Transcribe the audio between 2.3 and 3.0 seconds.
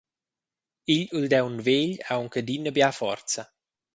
adina bia